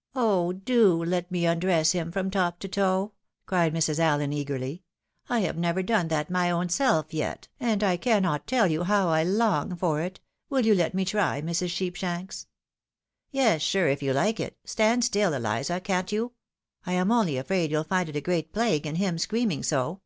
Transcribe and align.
"Oh, 0.14 0.52
do 0.52 1.02
let 1.04 1.32
me 1.32 1.46
undress 1.46 1.90
him 1.90 2.12
from 2.12 2.30
top 2.30 2.60
to 2.60 2.68
toe," 2.68 3.10
cried 3.44 3.74
Mrs. 3.74 3.98
AUen, 3.98 4.32
eagerly," 4.32 4.84
I 5.28 5.40
have 5.40 5.56
never 5.56 5.82
done 5.82 6.06
that 6.06 6.30
my 6.30 6.48
own 6.48 6.68
self 6.68 7.12
yet, 7.12 7.48
and 7.58 7.82
I 7.82 7.96
cannot 7.96 8.46
teU 8.46 8.66
you 8.66 8.84
how 8.84 9.08
I 9.08 9.24
long 9.24 9.74
for 9.74 10.00
it— 10.00 10.20
^wUl 10.48 10.62
you 10.62 10.76
let 10.76 10.94
me 10.94 11.04
try, 11.04 11.42
Mrs." 11.42 12.46
Yes, 13.32 13.62
sure) 13.62 13.88
if 13.88 14.00
you 14.00 14.12
like 14.12 14.38
it— 14.38 14.56
stand 14.64 15.02
stUl, 15.02 15.34
Eliza, 15.34 15.80
can't 15.80 16.12
you 16.12 16.34
1— 16.84 16.94
^I 16.94 17.00
am 17.00 17.10
only 17.10 17.36
afraid 17.36 17.72
you'U 17.72 17.82
find 17.82 18.08
it 18.08 18.14
a 18.14 18.20
great 18.20 18.52
plague, 18.52 18.86
and 18.86 18.96
him 18.96 19.18
scream 19.18 19.50
ing 19.50 19.64
so." 19.64 20.02